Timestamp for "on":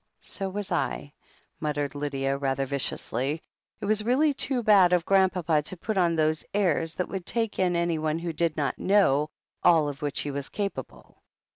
5.95-6.15